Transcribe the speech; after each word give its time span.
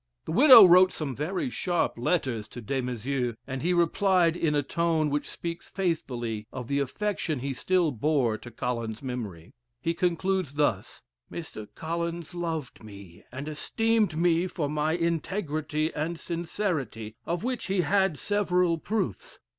The 0.25 0.31
widow 0.31 0.65
wrote 0.65 0.91
some 0.91 1.13
very 1.13 1.51
sharp 1.51 1.95
letters 1.95 2.47
to 2.47 2.59
Des 2.59 2.81
Maizeaux, 2.81 3.35
and 3.45 3.61
he 3.61 3.71
replied 3.71 4.35
in 4.35 4.55
a 4.55 4.63
tone 4.63 5.11
which 5.11 5.29
speaks 5.29 5.69
faithfully 5.69 6.47
of 6.51 6.67
the 6.67 6.79
affection 6.79 7.37
he 7.37 7.53
still 7.53 7.91
bore 7.91 8.35
to 8.39 8.49
Collins's 8.49 9.03
memory. 9.03 9.53
He 9.79 9.93
concludes 9.93 10.55
thus: 10.55 11.03
"Mr. 11.31 11.67
Collins 11.75 12.33
loved 12.33 12.83
me 12.83 13.23
and 13.31 13.47
esteemed 13.47 14.17
me 14.17 14.47
for 14.47 14.67
my 14.67 14.93
integrity 14.93 15.93
and 15.93 16.19
sincerity, 16.19 17.13
of 17.27 17.43
which 17.43 17.67
he 17.67 17.81
had 17.81 18.17
several 18.17 18.79
proofs. 18.79 19.37